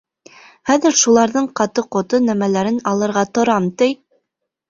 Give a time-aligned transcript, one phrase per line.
[0.69, 3.93] Хәҙер шуларҙың ҡаты-ҡото нәмәләрен алырға торам, ти!